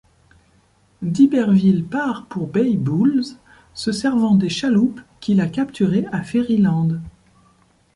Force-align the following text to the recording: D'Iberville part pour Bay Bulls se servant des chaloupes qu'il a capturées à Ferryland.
D'Iberville 1.03 1.85
part 1.85 2.25
pour 2.25 2.47
Bay 2.47 2.75
Bulls 2.75 3.37
se 3.75 3.91
servant 3.91 4.33
des 4.33 4.49
chaloupes 4.49 4.99
qu'il 5.19 5.39
a 5.39 5.47
capturées 5.47 6.07
à 6.11 6.23
Ferryland. 6.23 6.99